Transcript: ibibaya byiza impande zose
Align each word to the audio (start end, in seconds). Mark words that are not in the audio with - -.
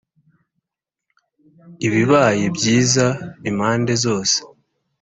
ibibaya 1.87 2.45
byiza 2.57 3.05
impande 3.49 3.93
zose 4.03 4.37